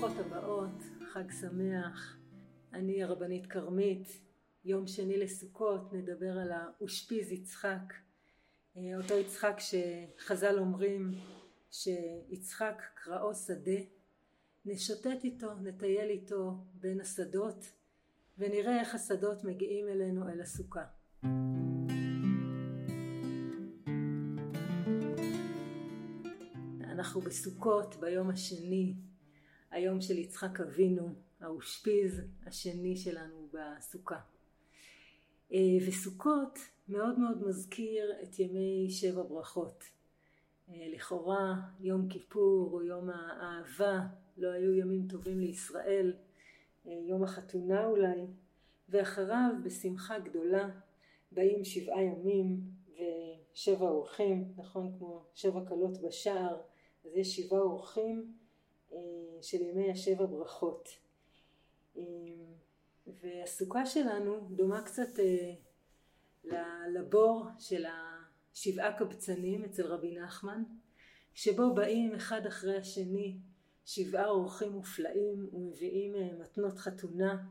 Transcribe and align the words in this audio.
ברוכות 0.00 0.26
הבאות, 0.26 0.82
חג 1.12 1.30
שמח. 1.40 2.16
אני 2.72 3.02
הרבנית 3.02 3.46
כרמית. 3.46 4.20
יום 4.64 4.86
שני 4.86 5.16
לסוכות 5.18 5.92
נדבר 5.92 6.38
על 6.38 6.52
האושפיז 6.52 7.32
יצחק. 7.32 7.94
אה, 8.76 8.82
אותו 8.96 9.14
יצחק 9.14 9.56
שחז"ל 9.58 10.58
אומרים 10.58 11.14
שיצחק 11.70 12.82
קראו 12.94 13.34
שדה. 13.34 13.80
נשוטט 14.64 15.24
איתו, 15.24 15.54
נטייל 15.62 16.08
איתו 16.10 16.54
בין 16.74 17.00
השדות 17.00 17.72
ונראה 18.38 18.80
איך 18.80 18.94
השדות 18.94 19.44
מגיעים 19.44 19.88
אלינו 19.88 20.28
אל 20.28 20.40
הסוכה. 20.40 20.84
אנחנו 26.82 27.20
בסוכות 27.20 27.96
ביום 28.00 28.30
השני 28.30 28.94
היום 29.70 30.00
של 30.00 30.18
יצחק 30.18 30.60
אבינו, 30.60 31.14
האושפיז 31.40 32.20
השני 32.46 32.96
שלנו 32.96 33.48
בסוכה. 33.52 34.20
אה, 35.52 35.58
וסוכות 35.88 36.58
מאוד 36.88 37.18
מאוד 37.18 37.46
מזכיר 37.46 38.12
את 38.22 38.38
ימי 38.38 38.86
שבע 38.90 39.22
ברכות. 39.22 39.84
אה, 40.68 40.88
לכאורה 40.94 41.54
יום 41.80 42.08
כיפור 42.08 42.70
או 42.72 42.82
יום 42.82 43.10
האהבה 43.10 44.00
לא 44.36 44.48
היו 44.48 44.74
ימים 44.74 45.08
טובים 45.08 45.40
לישראל, 45.40 46.12
אה, 46.86 46.92
יום 47.08 47.22
החתונה 47.22 47.86
אולי, 47.86 48.26
ואחריו 48.88 49.50
בשמחה 49.64 50.18
גדולה 50.18 50.68
באים 51.32 51.64
שבעה 51.64 52.02
ימים 52.02 52.60
ושבע 52.92 53.88
אורחים, 53.88 54.52
נכון 54.56 54.92
כמו 54.98 55.24
שבע 55.34 55.60
כלות 55.68 56.02
בשער, 56.02 56.56
אז 57.04 57.16
יש 57.16 57.36
שבעה 57.36 57.60
אורחים 57.60 58.32
של 59.42 59.60
ימי 59.60 59.90
השבע 59.90 60.26
ברכות. 60.26 60.88
אה, 61.96 62.02
והסוכה 63.06 63.86
שלנו 63.86 64.48
דומה 64.50 64.82
קצת 64.82 65.08
אה, 65.18 66.88
לבור 66.94 67.46
של 67.58 67.84
השבעה 67.86 68.98
קבצנים 68.98 69.64
אצל 69.64 69.86
רבי 69.86 70.18
נחמן, 70.18 70.62
שבו 71.34 71.74
באים 71.74 72.14
אחד 72.14 72.46
אחרי 72.46 72.76
השני 72.76 73.38
שבעה 73.84 74.28
אורחים 74.28 74.72
מופלאים 74.72 75.48
ומביאים 75.52 76.38
מתנות 76.40 76.78
חתונה 76.78 77.46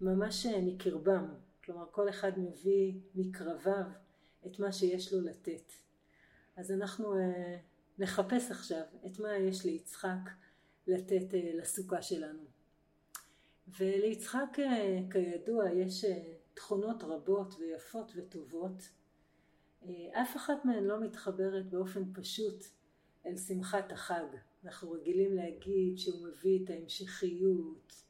ממש 0.00 0.46
מקרבם, 0.46 1.34
כלומר 1.64 1.86
כל 1.90 2.08
אחד 2.08 2.38
מביא 2.38 2.94
מקרביו 3.14 3.84
את 4.46 4.58
מה 4.58 4.72
שיש 4.72 5.12
לו 5.12 5.20
לתת. 5.20 5.72
אז 6.56 6.72
אנחנו 6.72 7.14
נחפש 7.98 8.50
עכשיו 8.50 8.82
את 9.06 9.18
מה 9.18 9.36
יש 9.36 9.64
ליצחק 9.64 10.30
לתת 10.86 11.34
אה, 11.34 11.50
לסוכה 11.54 12.02
שלנו. 12.02 12.42
וליצחק 13.78 14.58
אה, 14.58 14.98
כידוע 15.10 15.70
יש 15.70 16.04
אה, 16.04 16.32
תכונות 16.54 17.02
רבות 17.02 17.54
ויפות 17.58 18.12
וטובות. 18.16 18.88
אף 20.12 20.36
אחת 20.36 20.64
מהן 20.64 20.84
לא 20.84 21.00
מתחברת 21.00 21.70
באופן 21.70 22.02
פשוט 22.14 22.64
אל 23.26 23.36
שמחת 23.36 23.92
החג. 23.92 24.24
אנחנו 24.64 24.90
רגילים 24.90 25.34
להגיד 25.34 25.98
שהוא 25.98 26.28
מביא 26.28 26.64
את 26.64 26.70
ההמשכיות 26.70 28.04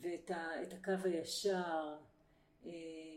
ואת 0.00 0.30
ה, 0.30 0.62
את 0.62 0.72
הקו 0.72 0.92
הישר 1.04 1.96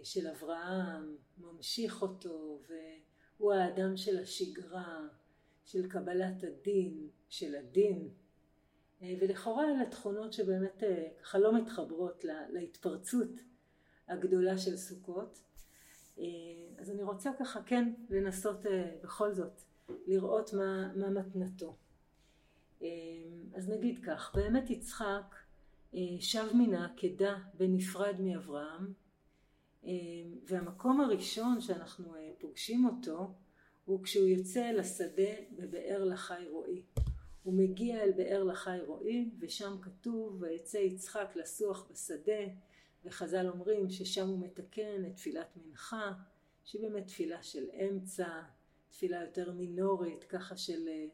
של 0.04 0.28
אברהם, 0.28 1.16
ממשיך 1.38 2.02
אותו, 2.02 2.62
והוא 2.68 3.54
האדם 3.54 3.98
של 3.98 4.20
השגרה, 4.20 5.08
של 5.66 5.90
קבלת 5.90 6.44
הדין, 6.44 7.10
של 7.30 7.56
הדין, 7.56 8.10
ולכאורה 9.02 9.70
אלה 9.70 9.86
תכונות 9.86 10.34
שבאמת 10.34 10.84
אה, 10.84 11.08
ככה 11.22 11.38
לא 11.40 11.58
מתחברות 11.58 12.26
להתפרצות 12.50 13.30
הגדולה 14.08 14.58
של 14.58 14.78
סוכות. 14.78 15.40
אה, 16.20 16.24
אז 16.78 16.92
אני 16.92 17.04
רוצה 17.04 17.32
ככה 17.40 17.64
כן 17.64 17.94
לנסות 18.10 18.66
בכל 19.04 19.34
זאת 19.34 19.62
לראות 20.08 20.54
מה, 20.54 20.94
מה 20.96 21.10
מתנתו. 21.10 21.76
אז 23.54 23.70
נגיד 23.70 24.00
כך, 24.06 24.36
באמת 24.36 24.70
יצחק 24.70 25.36
שב 26.20 26.46
מן 26.54 26.74
העקדה 26.74 27.38
בנפרד 27.54 28.16
מאברהם, 28.20 28.94
והמקום 30.48 31.02
הראשון 31.02 31.62
שאנחנו 31.62 32.14
פוגשים 32.40 32.86
אותו 32.86 33.34
הוא 33.86 34.04
כשהוא 34.04 34.28
יוצא 34.28 34.72
לשדה 34.72 35.32
בבאר 35.52 36.04
לחי 36.04 36.46
רועי. 36.50 36.84
הוא 37.44 37.54
מגיע 37.54 38.04
אל 38.04 38.12
באר 38.12 38.44
לחי 38.44 38.78
רועי 38.86 39.30
ושם 39.40 39.76
כתוב 39.82 40.42
ויצא 40.42 40.78
יצחק 40.78 41.32
לסוח 41.36 41.88
בשדה 41.92 42.44
וחז"ל 43.06 43.48
אומרים 43.48 43.90
ששם 43.90 44.28
הוא 44.28 44.40
מתקן 44.40 45.06
את 45.08 45.16
תפילת 45.16 45.58
מנחה 45.58 46.12
שהיא 46.66 46.82
באמת 46.82 47.08
תפילה 47.08 47.44
של 47.44 47.70
אמצע, 47.74 48.42
תפילה 48.90 49.22
יותר 49.22 49.52
מינורית 49.52 50.24
ככה 50.24 50.58
של 50.58 50.88
אה, 50.88 51.06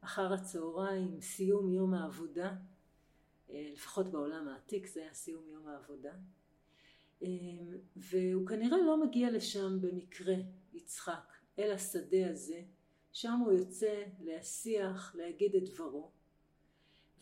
אחר 0.00 0.32
הצהריים, 0.32 1.20
סיום 1.20 1.72
יום 1.72 1.94
העבודה. 1.94 2.54
אה, 3.50 3.70
לפחות 3.72 4.12
בעולם 4.12 4.48
העתיק 4.48 4.86
זה 4.86 5.00
היה 5.00 5.14
סיום 5.14 5.44
יום 5.48 5.68
העבודה. 5.68 6.12
אה, 7.22 7.28
והוא 7.96 8.46
כנראה 8.46 8.78
לא 8.78 9.06
מגיע 9.06 9.30
לשם 9.30 9.80
במקרה 9.80 10.34
יצחק 10.72 11.32
אל 11.58 11.72
השדה 11.72 12.30
הזה 12.30 12.62
שם 13.12 13.38
הוא 13.44 13.52
יוצא 13.52 14.02
להשיח, 14.20 15.14
להגיד 15.14 15.56
את 15.56 15.62
דברו. 15.64 16.10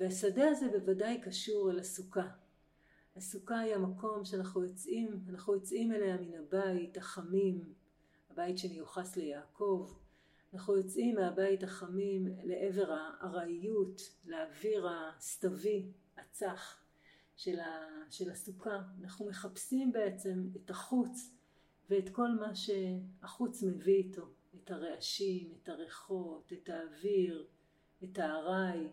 והשדה 0.00 0.48
הזה 0.48 0.68
בוודאי 0.68 1.20
קשור 1.20 1.70
אל 1.70 1.78
הסוכה. 1.78 2.28
הסוכה 3.16 3.58
היא 3.58 3.74
המקום 3.74 4.24
שאנחנו 4.24 4.64
יוצאים, 4.64 5.24
אנחנו 5.28 5.54
יוצאים 5.54 5.92
אליה 5.92 6.16
מן 6.16 6.34
הבית 6.34 6.96
החמים, 6.96 7.74
הבית 8.30 8.58
שמיוחס 8.58 9.16
ליעקב. 9.16 9.92
אנחנו 10.54 10.76
יוצאים 10.76 11.14
מהבית 11.14 11.62
החמים 11.62 12.26
לעבר 12.44 12.92
הארעיות, 12.92 14.00
לאוויר 14.24 14.88
הסתווי, 14.88 15.92
הצח 16.16 16.76
של, 17.36 17.60
ה, 17.60 17.86
של 18.10 18.30
הסוכה. 18.30 18.82
אנחנו 19.00 19.26
מחפשים 19.26 19.92
בעצם 19.92 20.48
את 20.56 20.70
החוץ 20.70 21.34
ואת 21.90 22.08
כל 22.08 22.28
מה 22.28 22.54
שהחוץ 22.54 23.62
מביא 23.62 23.94
איתו. 23.94 24.28
את 24.54 24.70
הרעשים, 24.70 25.54
את 25.62 25.68
הריחות, 25.68 26.52
את 26.52 26.68
האוויר, 26.68 27.46
את 28.04 28.18
הארעי, 28.18 28.88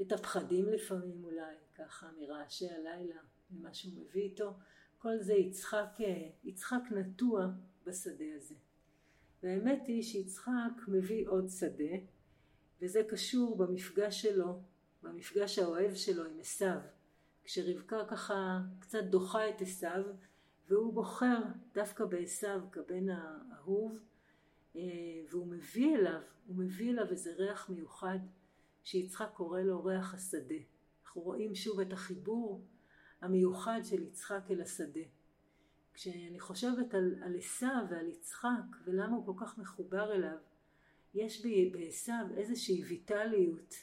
את 0.00 0.12
הפחדים 0.12 0.68
לפעמים 0.68 1.24
אולי, 1.24 1.54
ככה 1.74 2.10
מרעשי 2.18 2.68
הלילה, 2.70 3.20
ממה 3.50 3.74
שהוא 3.74 3.92
מביא 3.94 4.22
איתו. 4.22 4.54
כל 4.98 5.18
זה 5.20 5.34
יצחק, 5.34 5.98
יצחק 6.44 6.82
נטוע 6.90 7.46
בשדה 7.84 8.24
הזה. 8.36 8.54
והאמת 9.42 9.86
היא 9.86 10.02
שיצחק 10.02 10.88
מביא 10.88 11.28
עוד 11.28 11.48
שדה, 11.48 11.96
וזה 12.80 13.02
קשור 13.08 13.56
במפגש 13.56 14.22
שלו, 14.22 14.60
במפגש 15.02 15.58
האוהב 15.58 15.94
שלו 15.94 16.24
עם 16.24 16.40
עשיו. 16.40 16.78
כשרבקה 17.44 18.04
ככה 18.10 18.60
קצת 18.80 19.04
דוחה 19.04 19.48
את 19.48 19.62
עשיו, 19.62 20.04
והוא 20.68 20.94
בוחר 20.94 21.38
דווקא 21.74 22.04
בעשיו 22.04 22.60
כבן 22.72 23.08
האהוב, 23.08 23.92
אה, 23.92 23.98
והוא 25.30 25.46
מביא 25.46 25.96
אליו, 25.96 26.20
הוא 26.46 26.56
מביא 26.56 26.90
אליו 26.90 27.10
איזה 27.10 27.32
ריח 27.36 27.70
מיוחד 27.70 28.18
שיצחק 28.84 29.30
קורא 29.34 29.60
לו 29.60 29.84
ריח 29.84 30.14
השדה. 30.14 30.54
אנחנו 31.04 31.22
רואים 31.22 31.54
שוב 31.54 31.80
את 31.80 31.92
החיבור 31.92 32.64
המיוחד 33.20 33.80
של 33.84 34.02
יצחק 34.02 34.42
אל 34.50 34.60
השדה. 34.60 35.00
כשאני 35.94 36.40
חושבת 36.40 36.94
על 36.94 37.36
עשיו 37.38 37.84
ועל 37.90 38.08
יצחק 38.08 38.76
ולמה 38.84 39.16
הוא 39.16 39.26
כל 39.26 39.44
כך 39.44 39.58
מחובר 39.58 40.12
אליו, 40.12 40.38
יש 41.14 41.46
בעשיו 41.72 42.26
איזושהי 42.36 42.84
ויטליות, 42.84 43.74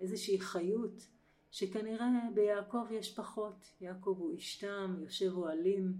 איזושהי 0.00 0.40
חיות, 0.40 1.06
שכנראה 1.50 2.08
ביעקב 2.34 2.86
יש 2.90 3.14
פחות. 3.14 3.66
יעקב 3.80 4.16
הוא 4.18 4.32
איש 4.32 4.58
תם, 4.58 4.96
יושב 5.02 5.32
אוהלים, 5.32 5.92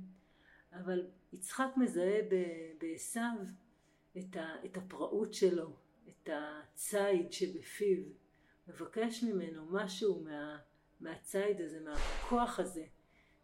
אבל 0.72 1.06
יצחק 1.32 1.68
מזהה 1.76 2.20
בעשיו 2.78 3.36
את, 4.18 4.36
ה, 4.36 4.54
את 4.64 4.76
הפראות 4.76 5.34
שלו, 5.34 5.76
את 6.08 6.28
הציד 6.32 7.32
שבפיו, 7.32 8.02
מבקש 8.68 9.22
ממנו 9.22 9.66
משהו 9.70 10.22
מה, 10.24 10.58
מהציד 11.00 11.60
הזה, 11.60 11.80
מהכוח 11.80 12.58
הזה, 12.58 12.84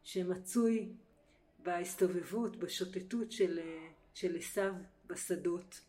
שמצוי 0.03 0.93
בהסתובבות, 1.59 2.57
בשוטטות 2.57 3.33
של, 3.33 4.37
עשיו 4.37 4.75
בשדות. 5.07 5.81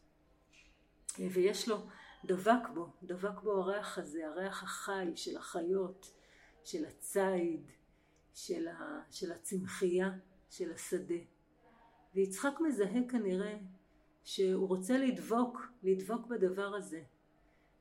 ויש 1.20 1.68
לו, 1.70 1.78
דבק 2.26 2.70
בו, 2.74 2.88
דבק 3.04 3.42
בו 3.44 3.52
הריח 3.52 3.98
הזה, 3.98 4.28
הריח 4.28 4.64
החי 4.64 5.12
של 5.16 5.38
החיות, 5.38 6.12
של 6.64 6.86
הציד, 6.86 7.72
של, 8.34 8.68
ה, 8.68 9.02
של 9.12 9.32
הצמחייה, 9.32 10.10
של 10.50 10.72
השדה. 10.72 11.16
ויצחק 12.16 12.54
מזהה 12.68 13.08
כנראה 13.10 13.58
שהוא 14.30 14.68
רוצה 14.68 14.98
לדבוק, 14.98 15.72
לדבוק 15.84 16.28
בדבר 16.28 16.76
הזה. 16.76 17.02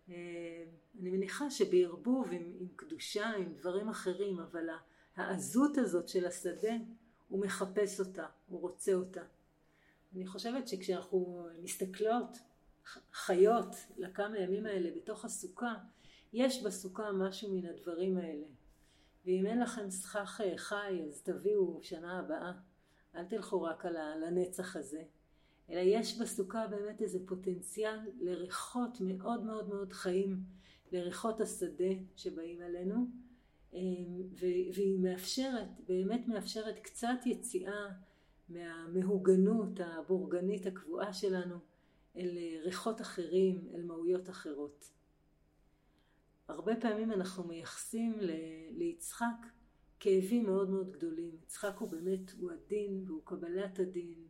אני 0.08 1.10
מניחה 1.10 1.50
שבערבוב 1.50 2.28
עם, 2.32 2.52
עם 2.60 2.68
קדושה, 2.76 3.26
עם 3.30 3.54
דברים 3.54 3.88
אחרים, 3.88 4.40
אבל 4.40 4.68
העזות 5.16 5.78
הזאת 5.78 6.08
של 6.08 6.26
השדה, 6.26 6.72
הוא 7.28 7.40
מחפש 7.40 8.00
אותה, 8.00 8.26
הוא 8.48 8.60
רוצה 8.60 8.94
אותה. 8.94 9.22
אני 10.14 10.26
חושבת 10.26 10.68
שכשאנחנו 10.68 11.48
מסתכלות, 11.62 12.38
חיות, 13.12 13.74
לכמה 13.96 14.38
ימים 14.38 14.66
האלה 14.66 14.90
בתוך 14.96 15.24
הסוכה, 15.24 15.74
יש 16.32 16.62
בסוכה 16.62 17.12
משהו 17.12 17.54
מן 17.54 17.66
הדברים 17.66 18.16
האלה. 18.16 18.46
ואם 19.24 19.46
אין 19.46 19.60
לכם 19.60 19.90
סכך 19.90 20.40
אה, 20.44 20.58
חי, 20.58 21.02
אז 21.08 21.22
תביאו 21.22 21.78
שנה 21.82 22.18
הבאה. 22.18 22.52
אל 23.14 23.24
תלכו 23.24 23.62
רק 23.62 23.86
על 23.86 24.22
הנצח 24.22 24.76
הזה. 24.76 25.02
אלא 25.70 25.80
יש 25.80 26.18
בסוכה 26.18 26.66
באמת 26.66 27.02
איזה 27.02 27.18
פוטנציאל 27.26 27.98
לריחות 28.20 29.00
מאוד 29.00 29.44
מאוד 29.44 29.68
מאוד 29.68 29.92
חיים, 29.92 30.42
לריחות 30.92 31.40
השדה 31.40 31.92
שבאים 32.16 32.62
אלינו, 32.62 33.06
אמ, 33.72 34.22
והיא 34.74 34.98
מאפשרת, 34.98 35.68
באמת 35.88 36.28
מאפשרת 36.28 36.78
קצת 36.78 37.26
יציאה 37.26 37.88
מהמהוגנות 38.48 39.80
הבורגנית 39.80 40.66
הקבועה 40.66 41.12
שלנו 41.12 41.58
אל 42.16 42.38
ריחות 42.64 43.00
אחרים, 43.00 43.68
אל 43.74 43.82
מהויות 43.82 44.28
אחרות. 44.28 44.92
הרבה 46.48 46.76
פעמים 46.76 47.12
אנחנו 47.12 47.44
מייחסים 47.44 48.18
ליצחק 48.70 49.46
כאבים 50.00 50.46
מאוד 50.46 50.70
מאוד 50.70 50.90
גדולים. 50.90 51.38
יצחק 51.42 51.76
הוא 51.78 51.88
באמת, 51.88 52.30
הוא 52.38 52.50
הדין 52.50 53.04
והוא 53.06 53.22
קבלת 53.24 53.78
הדין 53.78 54.28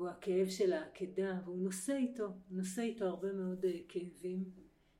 והוא 0.00 0.10
הכאב 0.10 0.48
של 0.48 0.72
העקדה 0.72 1.40
והוא 1.44 1.58
נושא 1.58 1.96
איתו, 1.96 2.28
נושא 2.50 2.82
איתו 2.82 3.04
הרבה 3.04 3.32
מאוד 3.32 3.64
אה, 3.64 3.78
כאבים 3.88 4.50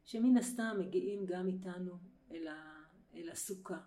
שמן 0.04 0.36
הסתם 0.36 0.76
מגיעים 0.78 1.26
גם 1.26 1.48
איתנו 1.48 1.92
אל, 2.32 2.46
ה, 2.46 2.82
אל 3.14 3.28
הסוכה. 3.30 3.78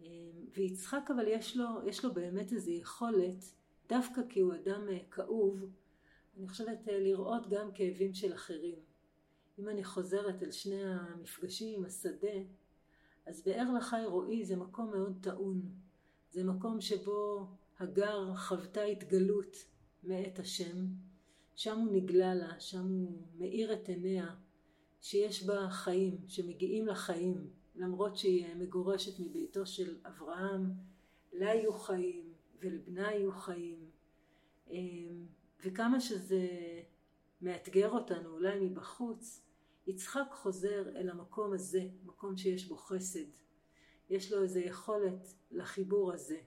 אה, 0.00 0.06
ויצחק 0.52 1.10
אבל 1.14 1.24
יש 1.28 1.56
לו, 1.56 1.66
יש 1.86 2.04
לו 2.04 2.14
באמת 2.14 2.52
איזו 2.52 2.70
יכולת, 2.70 3.44
דווקא 3.88 4.20
כי 4.28 4.40
הוא 4.40 4.54
אדם 4.54 4.88
אה, 4.88 4.98
כאוב, 5.10 5.64
אני 6.38 6.48
חושבת 6.48 6.78
לראות 6.86 7.48
גם 7.48 7.72
כאבים 7.72 8.14
של 8.14 8.34
אחרים. 8.34 8.78
אם 9.58 9.68
אני 9.68 9.84
חוזרת 9.84 10.42
אל 10.42 10.50
שני 10.50 10.84
המפגשים 10.84 11.84
השדה, 11.84 12.38
אז 13.26 13.42
באר 13.42 13.72
לחי 13.78 14.02
רועי 14.06 14.44
זה 14.44 14.56
מקום 14.56 14.90
מאוד 14.90 15.18
טעון. 15.22 15.62
זה 16.30 16.44
מקום 16.44 16.80
שבו 16.80 17.46
הגר 17.78 18.34
חוותה 18.36 18.82
התגלות 18.82 19.73
מאת 20.06 20.38
השם. 20.38 20.86
שם 21.54 21.78
הוא 21.78 21.92
נגלה 21.92 22.34
לה, 22.34 22.60
שם 22.60 22.88
הוא 22.88 23.22
מאיר 23.38 23.72
את 23.72 23.88
עיניה, 23.88 24.34
שיש 25.00 25.44
בה 25.44 25.68
חיים, 25.70 26.18
שמגיעים 26.28 26.86
לחיים, 26.86 27.50
למרות 27.76 28.16
שהיא 28.16 28.54
מגורשת 28.54 29.20
מביתו 29.20 29.66
של 29.66 29.96
אברהם, 30.06 30.72
לה 31.32 31.54
יהיו 31.54 31.72
חיים 31.72 32.32
ולבנה 32.60 33.12
יהיו 33.12 33.32
חיים. 33.32 33.90
אמ, 34.70 35.26
וכמה 35.64 36.00
שזה 36.00 36.48
מאתגר 37.42 37.90
אותנו, 37.90 38.30
אולי 38.30 38.60
מבחוץ, 38.60 39.42
יצחק 39.86 40.26
חוזר 40.32 40.88
אל 40.96 41.08
המקום 41.10 41.52
הזה, 41.52 41.88
מקום 42.04 42.36
שיש 42.36 42.68
בו 42.68 42.76
חסד. 42.76 43.28
יש 44.10 44.32
לו 44.32 44.42
איזו 44.42 44.58
יכולת 44.58 45.34
לחיבור 45.50 46.12
הזה. 46.12 46.38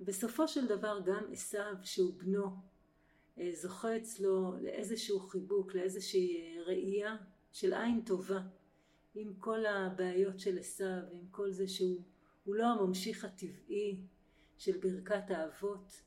בסופו 0.00 0.48
של 0.48 0.66
דבר 0.66 1.00
גם 1.04 1.24
עשיו 1.32 1.74
שהוא 1.82 2.14
בנו 2.18 2.46
אה, 3.38 3.50
זוכה 3.54 3.96
אצלו 3.96 4.54
לאיזשהו 4.62 5.20
חיבוק, 5.20 5.74
לאיזושהי 5.74 6.36
אה, 6.36 6.62
ראייה 6.62 7.16
של 7.52 7.72
עין 7.74 8.02
טובה 8.06 8.40
עם 9.14 9.34
כל 9.38 9.66
הבעיות 9.66 10.40
של 10.40 10.58
עשיו, 10.58 11.02
עם 11.12 11.26
כל 11.30 11.50
זה 11.50 11.68
שהוא 11.68 12.00
לא 12.46 12.66
הממשיך 12.66 13.24
הטבעי 13.24 14.00
של 14.58 14.78
ברכת 14.78 15.30
האבות. 15.30 16.02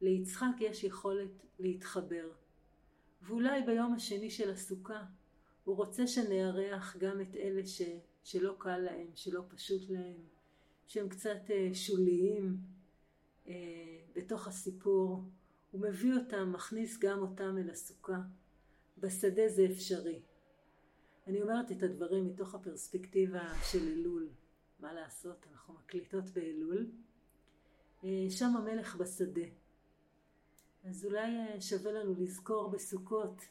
ליצחק 0.00 0.60
יש 0.60 0.84
יכולת 0.84 1.46
להתחבר. 1.58 2.30
ואולי 3.22 3.62
ביום 3.62 3.94
השני 3.94 4.30
של 4.30 4.50
הסוכה 4.50 5.04
הוא 5.64 5.76
רוצה 5.76 6.06
שנארח 6.06 6.96
גם 6.96 7.20
את 7.20 7.36
אלה 7.36 7.66
ש, 7.66 7.82
שלא 8.24 8.54
קל 8.58 8.78
להם, 8.78 9.06
שלא 9.14 9.42
פשוט 9.48 9.90
להם, 9.90 10.20
שהם 10.86 11.08
קצת 11.08 11.50
אה, 11.50 11.74
שוליים 11.74 12.56
בתוך 14.14 14.46
הסיפור. 14.46 15.24
הוא 15.70 15.80
מביא 15.80 16.14
אותם, 16.14 16.52
מכניס 16.52 16.98
גם 16.98 17.18
אותם 17.18 17.58
אל 17.58 17.70
הסוכה. 17.70 18.18
בשדה 18.98 19.48
זה 19.48 19.66
אפשרי. 19.72 20.22
אני 21.26 21.42
אומרת 21.42 21.72
את 21.72 21.82
הדברים 21.82 22.26
מתוך 22.26 22.54
הפרספקטיבה 22.54 23.52
של 23.70 23.88
אלול. 23.88 24.28
מה 24.80 24.92
לעשות, 24.92 25.46
אנחנו 25.52 25.74
מקליטות 25.74 26.30
באלול. 26.30 26.90
אה, 28.04 28.26
שם 28.30 28.56
המלך 28.56 28.96
בשדה. 28.96 29.46
אז 30.84 31.04
אולי 31.04 31.36
אה, 31.36 31.60
שווה 31.60 31.92
לנו 31.92 32.14
לזכור 32.18 32.70
בסוכות 32.70 33.42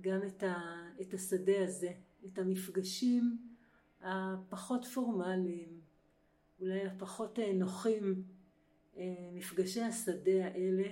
גם 0.00 0.20
את, 0.26 0.42
ה, 0.42 0.56
את 1.00 1.14
השדה 1.14 1.64
הזה, 1.64 1.92
את 2.26 2.38
המפגשים 2.38 3.38
הפחות 4.02 4.84
פורמליים, 4.84 5.80
אולי 6.60 6.86
הפחות 6.86 7.38
אה, 7.38 7.52
נוחים, 7.52 8.04
אה, 8.04 8.35
מפגשי 9.32 9.82
השדה 9.82 10.44
האלה, 10.44 10.88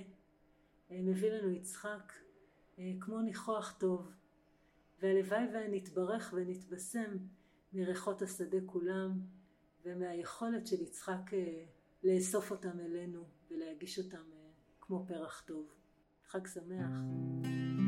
אה, 0.91 1.01
מביא 1.01 1.31
לנו 1.31 1.51
יצחק 1.51 2.13
כמו 2.99 3.21
ניחוח 3.21 3.75
טוב, 3.79 4.11
והלוואי 5.01 5.43
ונתברך 5.53 6.33
ונתבשם 6.37 7.17
מריחות 7.73 8.21
השדה 8.21 8.57
כולם, 8.65 9.19
ומהיכולת 9.85 10.67
של 10.67 10.81
יצחק 10.81 11.31
לאסוף 12.03 12.51
אותם 12.51 12.79
אלינו 12.79 13.23
ולהגיש 13.51 13.99
אותם 13.99 14.23
כמו 14.81 15.05
פרח 15.07 15.43
טוב. 15.47 15.75
חג 16.27 16.47
שמח. 16.47 17.84